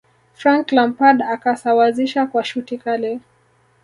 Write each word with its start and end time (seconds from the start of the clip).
frank 0.33 0.71
lampard 0.71 1.21
akasawazisha 1.21 2.25
kwa 2.25 2.43
shuti 2.43 2.77
Kali 2.77 3.19